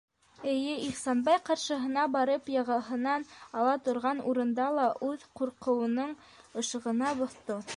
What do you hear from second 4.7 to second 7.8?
ла ул үҙ ҡурҡыуының ышығына боҫто.